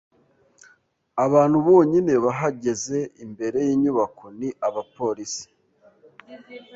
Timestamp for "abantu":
1.25-1.57